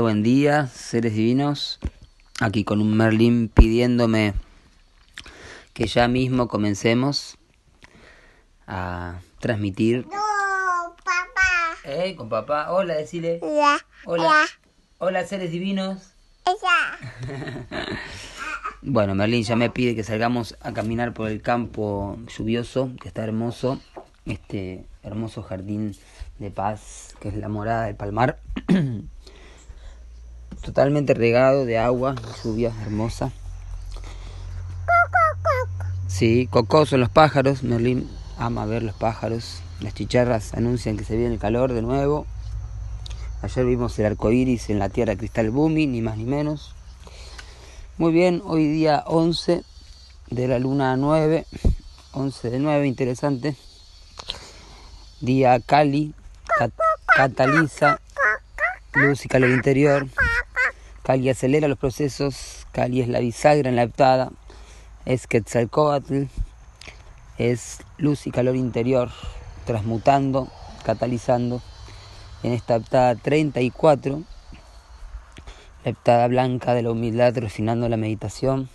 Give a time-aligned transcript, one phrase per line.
[0.00, 1.78] buen día, seres divinos.
[2.40, 4.34] Aquí con un Merlin pidiéndome
[5.74, 7.36] que ya mismo comencemos
[8.66, 10.06] a transmitir.
[10.06, 11.76] No, papá.
[11.84, 12.72] Eh, con papá.
[12.72, 13.40] Hola, decile.
[13.42, 14.44] Hola.
[14.98, 16.12] Hola, seres divinos.
[16.46, 17.98] Ya.
[18.84, 23.22] Bueno, Merlin ya me pide que salgamos a caminar por el campo lluvioso, que está
[23.22, 23.80] hermoso.
[24.26, 25.94] Este hermoso jardín
[26.40, 28.40] de paz, que es la morada del palmar.
[30.64, 33.32] Totalmente regado de agua, lluvia hermosa.
[36.06, 37.62] Sí, cocó son los pájaros.
[37.62, 39.60] Merlin ama ver los pájaros.
[39.80, 42.26] Las chicharras anuncian que se viene el calor de nuevo.
[43.42, 46.74] Ayer vimos el arco iris en la tierra cristal Bumi, ni más ni menos.
[47.98, 49.64] Muy bien, hoy día 11
[50.30, 51.44] de la luna 9,
[52.12, 53.56] 11 de 9, interesante.
[55.20, 56.14] Día Cali,
[56.58, 56.72] cat-
[57.16, 58.00] cataliza
[58.94, 60.06] luz y calor interior.
[61.02, 64.30] Cali acelera los procesos, Cali es la bisagra en la
[65.04, 66.26] es Quetzalcoatl,
[67.38, 69.10] es luz y calor interior,
[69.66, 70.46] transmutando,
[70.84, 71.60] catalizando
[72.44, 74.22] en esta heptada 34,
[75.84, 78.68] la heptada blanca de la humildad refinando la meditación,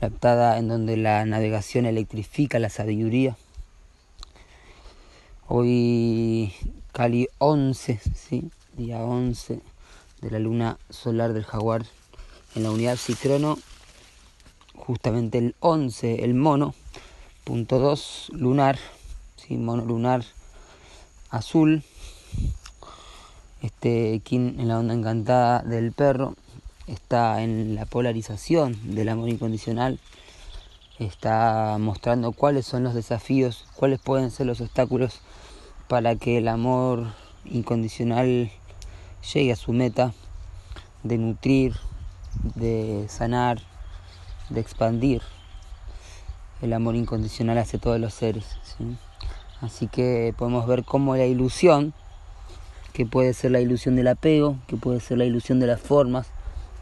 [0.00, 3.36] la heptada en donde la navegación electrifica la sabiduría.
[5.48, 6.54] Hoy
[6.92, 8.52] Cali 11, ¿sí?
[8.76, 9.60] día 11
[10.20, 11.84] de la luna solar del jaguar
[12.54, 13.58] en la unidad Cicrono,
[14.74, 16.74] justamente el 11, el mono,
[17.44, 18.78] punto 2 lunar,
[19.36, 19.56] ¿sí?
[19.56, 20.24] mono lunar
[21.30, 21.82] azul,
[23.62, 26.34] este kin en la onda encantada del perro
[26.86, 30.00] está en la polarización del amor incondicional,
[30.98, 35.20] está mostrando cuáles son los desafíos, cuáles pueden ser los obstáculos
[35.88, 37.12] para que el amor
[37.44, 38.50] incondicional
[39.22, 40.12] llegue a su meta
[41.02, 41.76] de nutrir,
[42.54, 43.58] de sanar,
[44.48, 45.22] de expandir
[46.62, 48.44] el amor incondicional hacia todos los seres.
[48.62, 48.96] ¿sí?
[49.60, 51.92] Así que podemos ver cómo la ilusión,
[52.92, 56.28] que puede ser la ilusión del apego, que puede ser la ilusión de las formas,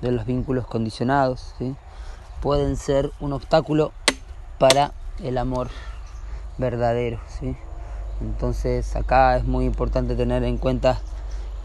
[0.00, 1.54] de los vínculos condicionados,
[2.40, 3.92] pueden ser un obstáculo
[4.58, 5.68] para el amor
[6.56, 7.20] verdadero.
[8.20, 11.00] Entonces acá es muy importante tener en cuenta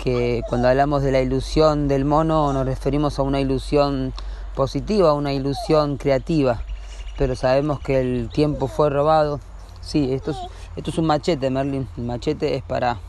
[0.03, 4.13] que cuando hablamos de la ilusión del mono nos referimos a una ilusión
[4.53, 6.61] positiva, a una ilusión creativa,
[7.17, 9.39] pero sabemos que el tiempo fue robado.
[9.79, 10.35] Sí, esto
[10.75, 11.87] es, un machete, Merlin.
[11.95, 12.99] El machete es para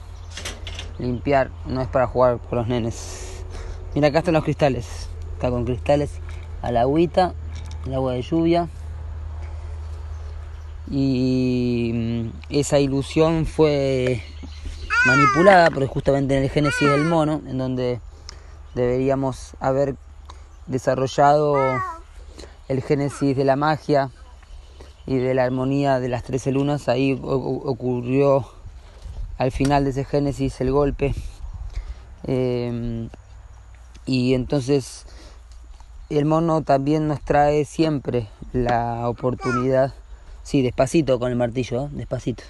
[1.00, 3.44] limpiar, no es para jugar con los nenes.
[3.96, 5.08] Mira, acá están los cristales.
[5.38, 6.20] Acá con cristales
[6.62, 7.34] a la agüita,
[7.86, 8.68] el agua de lluvia.
[10.88, 14.22] Y mm, esa ilusión fue
[15.06, 18.00] manipulada, porque justamente en el génesis del mono, en donde
[18.74, 19.96] deberíamos haber
[20.66, 21.56] desarrollado
[22.68, 24.10] el génesis de la magia
[25.06, 28.46] y de la armonía de las trece lunas, ahí ocurrió
[29.36, 31.14] al final de ese génesis el golpe.
[32.26, 33.08] Eh,
[34.06, 35.04] y entonces
[36.08, 39.92] el mono también nos trae siempre la oportunidad,
[40.42, 41.88] sí, despacito con el martillo, ¿eh?
[41.92, 42.44] despacito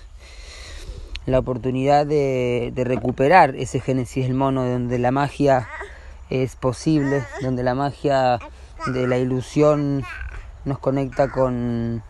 [1.26, 5.68] la oportunidad de, recuperar ese génesis del mono, donde la magia
[6.30, 8.38] es posible, donde la magia
[8.92, 10.04] de la ilusión
[10.64, 12.02] nos conecta con,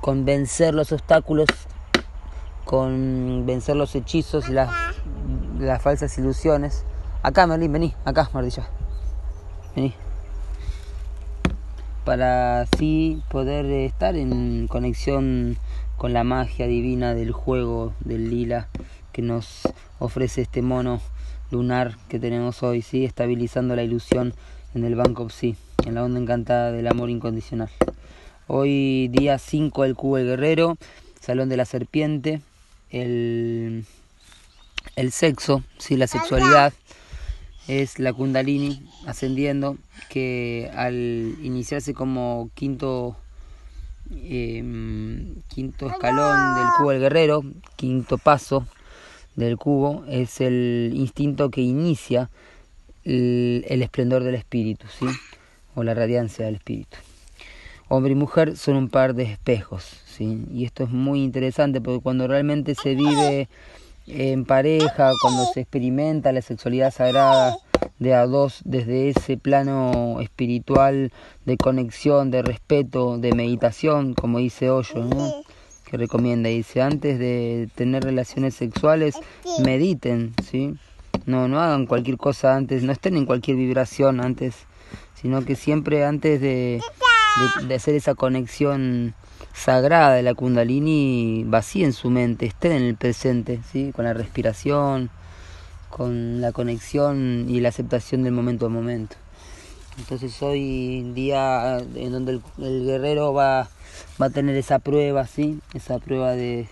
[0.00, 1.48] con vencer los obstáculos,
[2.64, 4.70] con vencer los hechizos y las,
[5.82, 6.84] falsas ilusiones.
[7.22, 8.66] Acá, Merlín, vení, acá, Mardilla.
[9.76, 9.94] Vení.
[12.04, 15.56] Para así poder estar en conexión
[16.02, 18.66] con la magia divina del juego del lila
[19.12, 19.60] que nos
[20.00, 21.00] ofrece este mono
[21.52, 23.04] lunar que tenemos hoy, ¿sí?
[23.04, 24.34] estabilizando la ilusión
[24.74, 25.54] en el Banco Psi,
[25.86, 27.70] en la onda encantada del amor incondicional.
[28.48, 30.76] Hoy día 5 del cubo del guerrero,
[31.20, 32.40] salón de la serpiente,
[32.90, 33.84] el,
[34.96, 35.96] el sexo, ¿sí?
[35.96, 36.72] la sexualidad
[37.68, 39.76] es la kundalini ascendiendo
[40.08, 43.16] que al iniciarse como quinto
[44.14, 44.62] eh,
[45.48, 47.42] quinto escalón del cubo del guerrero,
[47.76, 48.66] quinto paso
[49.36, 52.30] del cubo, es el instinto que inicia
[53.04, 55.06] el, el esplendor del espíritu, ¿sí?
[55.74, 56.96] o la radiancia del espíritu.
[57.88, 60.46] Hombre y mujer son un par de espejos, ¿sí?
[60.52, 63.48] y esto es muy interesante porque cuando realmente se vive
[64.06, 67.56] en pareja, cuando se experimenta la sexualidad sagrada
[68.02, 71.12] de a dos desde ese plano espiritual
[71.44, 75.42] de conexión, de respeto, de meditación, como dice Hoyo, ¿no?
[75.84, 79.14] que recomienda, dice, antes de tener relaciones sexuales,
[79.62, 80.74] mediten, ¿sí?
[81.26, 84.54] No, no hagan cualquier cosa antes, no estén en cualquier vibración antes,
[85.14, 86.80] sino que siempre antes de,
[87.68, 89.14] de, hacer esa conexión
[89.52, 93.92] sagrada de la kundalini, vacíen su mente, estén en el presente, ¿sí?
[93.94, 95.10] con la respiración,
[95.92, 99.16] con la conexión y la aceptación del momento a momento.
[99.98, 103.68] Entonces hoy día en donde el, guerrero va,
[104.20, 105.60] va, a tener esa prueba, ¿sí?
[105.74, 106.66] Esa prueba de,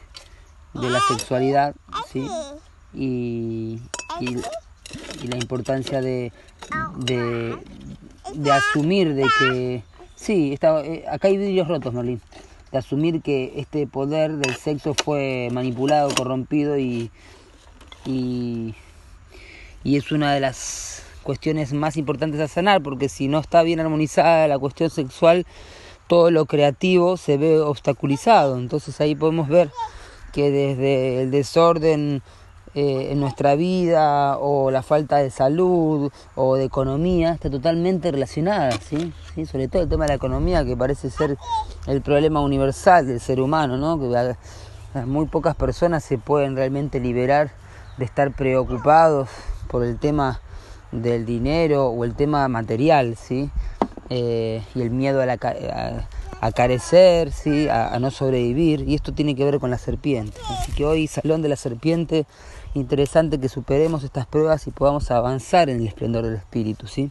[0.72, 1.74] de la sexualidad,
[2.10, 2.26] ¿sí?
[2.94, 3.78] Y,
[4.20, 6.32] y, la importancia de,
[6.96, 9.82] de, asumir de que...
[10.16, 12.22] Sí, está, eh, acá hay vidrios rotos, Merlín.
[12.72, 17.10] De asumir que este poder del sexo fue manipulado, corrompido y,
[18.06, 18.74] y,
[19.82, 23.80] y es una de las cuestiones más importantes a sanar, porque si no está bien
[23.80, 25.46] armonizada la cuestión sexual,
[26.06, 28.58] todo lo creativo se ve obstaculizado.
[28.58, 29.70] Entonces ahí podemos ver
[30.32, 32.22] que desde el desorden
[32.74, 38.72] eh, en nuestra vida o la falta de salud o de economía está totalmente relacionada,
[38.72, 39.12] ¿sí?
[39.34, 39.46] ¿sí?
[39.46, 41.36] Sobre todo el tema de la economía que parece ser
[41.86, 43.98] el problema universal del ser humano, ¿no?
[43.98, 44.36] Que
[45.04, 47.52] muy pocas personas se pueden realmente liberar
[47.98, 49.28] de estar preocupados
[49.70, 50.40] por el tema
[50.92, 53.50] del dinero o el tema material, ¿sí?
[54.08, 55.38] Eh, y el miedo a, la,
[56.40, 57.68] a, carecer, ¿sí?
[57.68, 60.40] A, no sobrevivir, y esto tiene que ver con la serpiente.
[60.48, 62.26] Así que hoy, Salón de la Serpiente,
[62.74, 67.10] interesante que superemos estas pruebas y podamos avanzar en el esplendor del espíritu, ¿sí?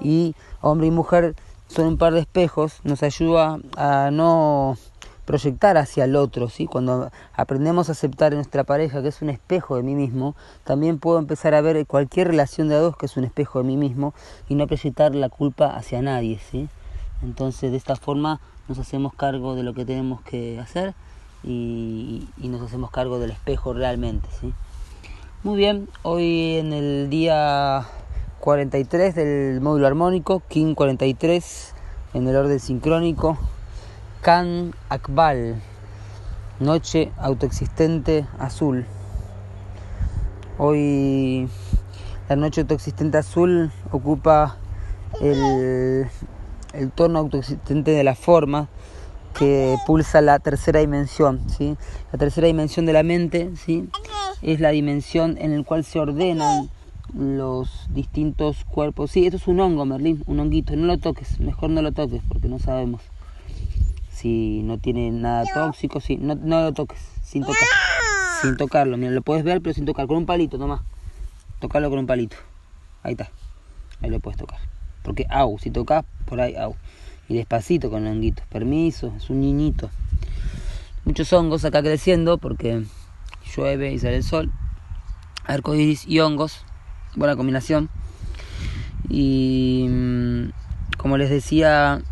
[0.00, 1.34] Y hombre y mujer
[1.66, 4.78] son un par de espejos, nos ayuda a no
[5.28, 6.64] proyectar hacia el otro, ¿sí?
[6.64, 10.34] Cuando aprendemos a aceptar en nuestra pareja que es un espejo de mí mismo,
[10.64, 13.66] también puedo empezar a ver cualquier relación de a dos que es un espejo de
[13.66, 14.14] mí mismo
[14.48, 16.70] y no proyectar la culpa hacia nadie, ¿sí?
[17.22, 20.94] Entonces de esta forma nos hacemos cargo de lo que tenemos que hacer
[21.44, 24.54] y, nos hacemos cargo del espejo realmente, ¿sí?
[25.44, 27.86] Muy bien, hoy en el día
[28.40, 31.74] 43 del módulo armónico, King 43,
[32.14, 33.36] en el orden sincrónico,
[34.28, 35.56] Khan Akbal,
[36.60, 38.84] Noche Autoexistente Azul.
[40.58, 41.48] Hoy
[42.28, 44.58] la noche autoexistente azul ocupa
[45.22, 46.10] el,
[46.74, 48.68] el tono autoexistente de la forma
[49.32, 51.40] que pulsa la tercera dimensión.
[51.48, 51.78] ¿sí?
[52.12, 53.88] La tercera dimensión de la mente ¿sí?
[54.42, 56.68] es la dimensión en la cual se ordenan
[57.16, 59.10] los distintos cuerpos.
[59.10, 60.76] Sí, esto es un hongo, Merlín, un honguito.
[60.76, 63.00] No lo toques, mejor no lo toques porque no sabemos
[64.18, 67.68] si no tiene nada tóxico, si no, no lo toques, sin tocar,
[68.42, 70.80] sin tocarlo, mira, lo puedes ver pero sin tocar, con un palito nomás,
[71.60, 72.36] tocarlo con un palito,
[73.04, 73.30] ahí está,
[74.02, 74.58] ahí lo puedes tocar,
[75.04, 76.74] porque au, si tocas por ahí au,
[77.28, 79.88] y despacito con el honguito, permiso, es un niñito,
[81.04, 82.82] muchos hongos acá creciendo porque
[83.54, 84.50] llueve y sale el sol,
[85.46, 86.64] arcoiris y hongos,
[87.14, 87.88] buena combinación,
[89.08, 90.50] y mm,
[90.96, 92.02] como les decía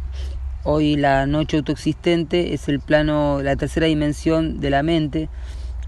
[0.68, 5.28] Hoy la noche autoexistente es el plano, la tercera dimensión de la mente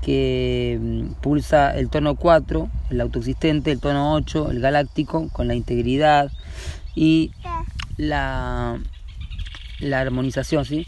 [0.03, 5.57] que mm, pulsa el tono 4, el autoexistente, el tono 8, el galáctico, con la
[5.57, 6.31] integridad
[6.95, 7.33] y
[7.97, 8.79] la,
[9.81, 10.87] la armonización, ¿sí?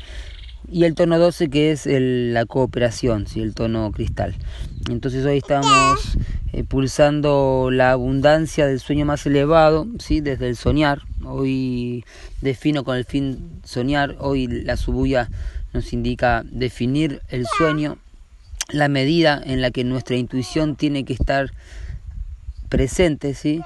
[0.72, 3.40] Y el tono 12 que es la cooperación, ¿sí?
[3.40, 4.36] el tono cristal.
[4.88, 6.16] Entonces hoy estamos
[6.52, 10.20] eh, pulsando la abundancia del sueño más elevado, ¿sí?
[10.20, 12.04] desde el soñar, Hoy
[12.40, 15.28] defino con el fin soñar, hoy la subuya
[15.74, 17.98] nos indica definir el sueño,
[18.70, 21.50] la medida en la que nuestra intuición tiene que estar
[22.70, 23.60] presente, ¿sí?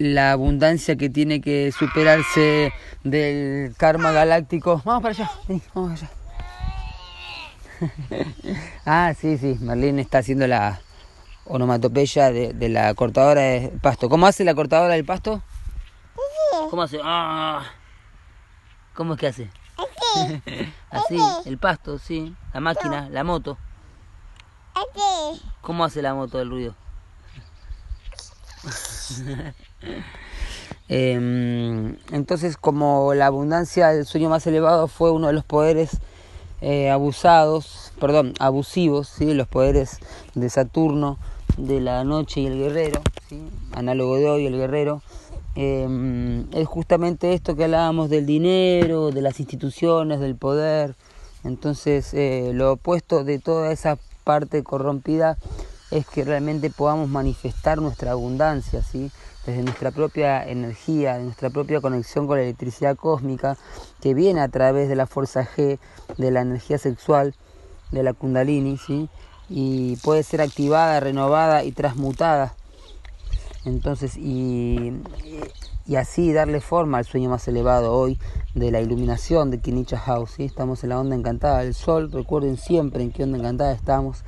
[0.00, 2.72] La abundancia que tiene que superarse
[3.04, 4.80] del karma galáctico.
[4.82, 5.30] Vamos para allá,
[5.74, 6.10] vamos allá.
[8.86, 10.80] ah, sí, sí, Merlín está haciendo la
[11.44, 14.08] onomatopeya de, de la cortadora de pasto.
[14.08, 15.42] ¿Cómo hace la cortadora del pasto?
[16.70, 16.98] ¿Cómo hace?
[17.04, 17.62] Ah.
[18.94, 19.50] ¿Cómo es que hace?
[20.90, 22.34] Así, el pasto, sí.
[22.54, 23.58] La máquina, la moto.
[25.60, 26.74] ¿Cómo hace la moto el ruido?
[30.92, 35.98] Em, entonces, como la abundancia del sueño más elevado fue uno de los poderes
[36.62, 39.32] eh, abusados, perdón, abusivos, ¿sí?
[39.32, 40.00] los poderes
[40.34, 41.16] de Saturno,
[41.56, 43.02] de la noche y el guerrero,
[43.72, 45.00] análogo de hoy, el guerrero,
[45.56, 50.94] Em, es justamente esto que hablábamos del dinero, de las instituciones, del poder.
[51.44, 55.38] Entonces, eh, lo opuesto de toda esa parte corrompida
[55.90, 59.10] es que realmente podamos manifestar nuestra abundancia, ¿sí?
[59.46, 63.56] desde nuestra propia energía, de nuestra propia conexión con la electricidad cósmica,
[64.00, 65.78] que viene a través de la fuerza G,
[66.16, 67.34] de la energía sexual,
[67.90, 69.08] de la kundalini, ¿sí?
[69.48, 72.54] y puede ser activada, renovada y transmutada
[73.64, 74.92] Entonces, y,
[75.86, 78.16] y así darle forma al sueño más elevado hoy
[78.54, 80.32] de la iluminación de Kinicha House.
[80.36, 80.44] ¿sí?
[80.44, 82.12] Estamos en la onda encantada del sol.
[82.12, 84.22] Recuerden siempre en qué onda encantada estamos,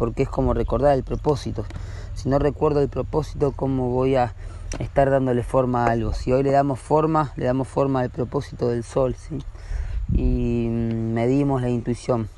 [0.00, 1.66] porque es como recordar el propósito.
[2.14, 4.32] Si no recuerdo el propósito, ¿cómo voy a
[4.78, 6.14] estar dándole forma a algo?
[6.14, 9.14] Si hoy le damos forma, le damos forma al propósito del sol.
[9.14, 9.40] ¿sí?
[10.10, 12.30] Y medimos la intuición.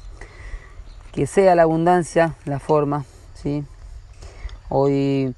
[1.13, 3.05] Que sea la abundancia la forma.
[3.35, 3.63] ¿sí?
[4.69, 5.33] Hoy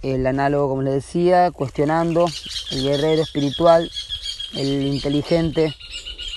[0.00, 2.24] el análogo, como les decía, cuestionando
[2.70, 3.90] el guerrero espiritual,
[4.54, 5.74] el inteligente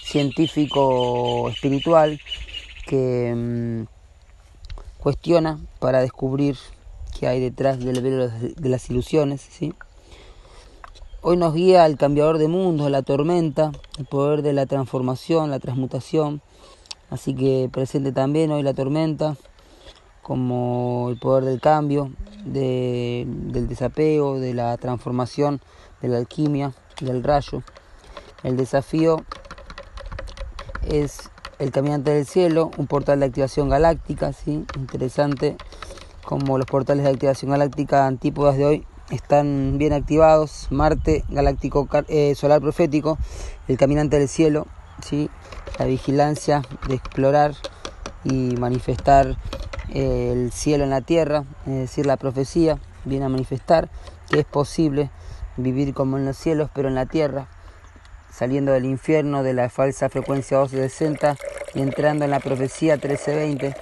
[0.03, 2.19] científico espiritual
[2.85, 3.98] que mm,
[4.99, 6.57] cuestiona para descubrir
[7.17, 9.41] qué hay detrás del velo de las ilusiones.
[9.41, 9.73] ¿sí?
[11.21, 15.59] Hoy nos guía el cambiador de mundos, la tormenta, el poder de la transformación, la
[15.59, 16.41] transmutación.
[17.09, 19.35] Así que presente también hoy la tormenta
[20.21, 22.11] como el poder del cambio,
[22.45, 25.59] del desapego, de la transformación,
[26.01, 27.63] de la alquimia, del rayo.
[28.43, 29.25] El desafío
[30.87, 34.65] es el caminante del cielo, un portal de activación galáctica, ¿sí?
[34.77, 35.57] interesante
[36.23, 42.33] como los portales de activación galáctica antípodas de hoy están bien activados, Marte galáctico eh,
[42.35, 43.17] solar profético,
[43.67, 44.67] el caminante del cielo,
[45.03, 45.29] ¿sí?
[45.77, 47.55] la vigilancia de explorar
[48.23, 49.37] y manifestar
[49.93, 53.89] el cielo en la tierra, es decir, la profecía viene a manifestar
[54.29, 55.09] que es posible
[55.57, 57.47] vivir como en los cielos, pero en la tierra,
[58.31, 61.37] saliendo del infierno de la falsa frecuencia 1260
[61.73, 63.75] y entrando en la profecía 1320,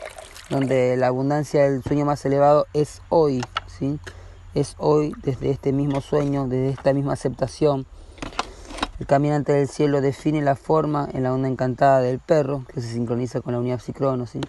[0.50, 4.00] donde la abundancia del sueño más elevado es hoy, ¿sí?
[4.54, 7.86] es hoy desde este mismo sueño, desde esta misma aceptación.
[9.00, 12.94] El caminante del cielo define la forma en la onda encantada del perro, que se
[12.94, 14.42] sincroniza con la unidad psicrono, ¿sí?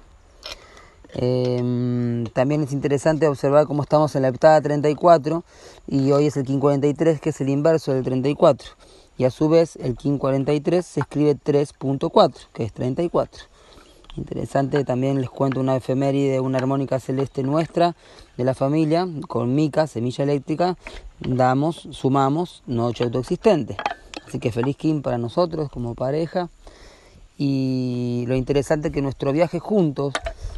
[1.14, 5.42] Em, también es interesante observar cómo estamos en la heptada 34
[5.87, 8.73] y hoy es el KIN 43 que es el inverso del 34
[9.18, 13.42] y a su vez el KIN 43 se escribe 3.4 que es 34.
[14.16, 17.94] Interesante también les cuento una efeméride, una armónica celeste nuestra
[18.37, 20.76] de la familia con mica, semilla eléctrica,
[21.20, 23.76] damos, sumamos noche autoexistente.
[24.26, 26.48] Así que feliz KIN para nosotros como pareja
[27.37, 30.14] y lo interesante es que nuestro viaje juntos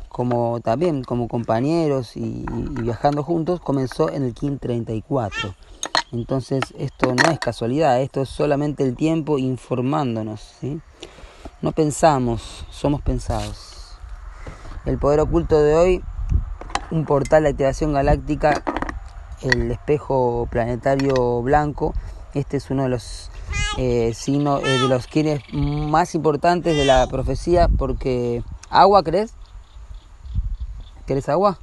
[0.08, 2.44] como también como compañeros y,
[2.82, 5.54] viajando juntos, comenzó en el KIN 34.
[6.12, 10.56] Entonces esto no es casualidad, esto es solamente el tiempo informándonos.
[11.62, 13.96] No pensamos, somos pensados.
[14.86, 16.04] El poder oculto de hoy,
[16.90, 18.64] un portal de activación galáctica,
[19.42, 21.94] el espejo planetario blanco.
[22.34, 23.30] Este es uno de los
[23.78, 29.34] eh, signos, eh, de los quienes más importantes de la profecía, porque agua, ¿crees?
[31.06, 31.58] ¿Querés agua?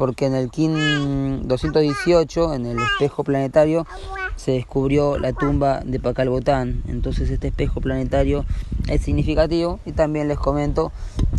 [0.00, 3.86] Porque en el KIN 218, en el espejo planetario,
[4.34, 6.82] se descubrió la tumba de Pacalbotán.
[6.88, 8.46] Entonces este espejo planetario
[8.88, 9.78] es significativo.
[9.84, 10.90] Y también les comento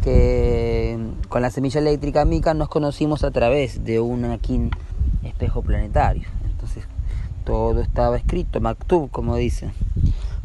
[0.04, 0.96] que
[1.28, 4.70] con la semilla eléctrica Mica nos conocimos a través de un KIN
[5.24, 6.28] espejo planetario.
[6.46, 6.84] Entonces
[7.44, 9.74] todo estaba escrito, Maktub, como dicen.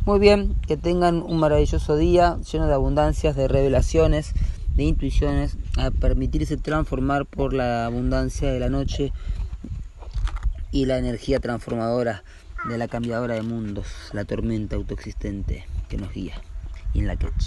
[0.07, 4.33] Muy bien, que tengan un maravilloso día lleno de abundancias, de revelaciones
[4.77, 9.13] de intuiciones a permitirse transformar por la abundancia de la noche
[10.71, 12.23] y la energía transformadora
[12.69, 16.35] de la cambiadora de mundos, la tormenta autoexistente que nos guía
[16.95, 17.47] en la catch.